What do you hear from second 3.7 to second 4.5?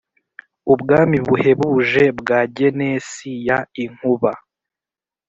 inkuba.